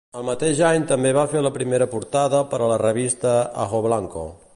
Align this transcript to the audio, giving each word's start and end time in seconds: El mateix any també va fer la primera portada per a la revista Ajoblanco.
El 0.19 0.23
mateix 0.27 0.61
any 0.69 0.85
també 0.91 1.11
va 1.17 1.25
fer 1.33 1.43
la 1.47 1.51
primera 1.59 1.87
portada 1.91 2.39
per 2.55 2.61
a 2.67 2.71
la 2.73 2.79
revista 2.85 3.35
Ajoblanco. 3.67 4.25